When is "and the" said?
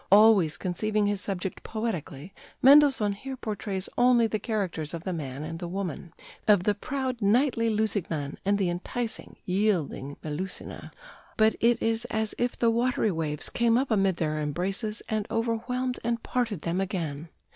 5.43-5.67, 8.43-8.67